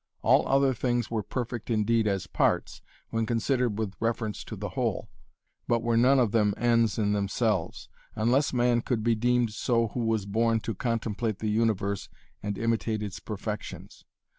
[0.23, 5.11] All other things were perfect indeed as parts, when considered with reference to the whole,
[5.67, 9.99] but were none of them ends in themselves, unless man could be deemed so who
[10.07, 12.09] was born to contemplate the universe
[12.41, 14.03] and imitate its perfections.